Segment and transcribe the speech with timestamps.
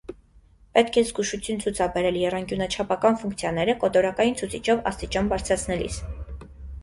[0.75, 6.01] Պետք է զգուշություն ցուցաբերել եռանկյունաչափական ֆունկցիաները կոտորակային ցուցիչով աստիճան բարձրացնելիս։